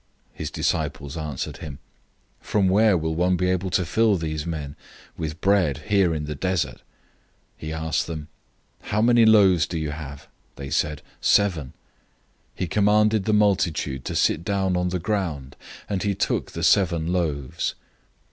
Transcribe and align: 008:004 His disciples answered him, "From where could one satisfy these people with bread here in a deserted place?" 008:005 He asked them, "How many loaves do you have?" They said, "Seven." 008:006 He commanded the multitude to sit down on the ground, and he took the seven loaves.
008:004 0.31 0.37
His 0.39 0.49
disciples 0.49 1.15
answered 1.15 1.57
him, 1.57 1.77
"From 2.39 2.69
where 2.69 2.97
could 2.97 3.09
one 3.09 3.37
satisfy 3.37 4.15
these 4.17 4.45
people 4.45 4.73
with 5.15 5.39
bread 5.41 5.77
here 5.89 6.15
in 6.15 6.27
a 6.27 6.33
deserted 6.33 6.77
place?" 6.77 6.81
008:005 6.81 6.81
He 7.57 7.71
asked 7.73 8.07
them, 8.07 8.27
"How 8.81 9.03
many 9.03 9.27
loaves 9.27 9.67
do 9.67 9.77
you 9.77 9.91
have?" 9.91 10.27
They 10.55 10.71
said, 10.71 11.03
"Seven." 11.21 11.67
008:006 11.67 11.73
He 12.55 12.67
commanded 12.67 13.25
the 13.25 13.33
multitude 13.33 14.03
to 14.05 14.15
sit 14.15 14.43
down 14.43 14.75
on 14.75 14.89
the 14.89 14.97
ground, 14.97 15.55
and 15.87 16.01
he 16.01 16.15
took 16.15 16.53
the 16.53 16.63
seven 16.63 17.13
loaves. 17.13 17.75